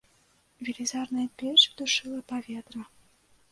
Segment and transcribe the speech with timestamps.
[0.69, 2.81] Велізарная печ душыла паветра.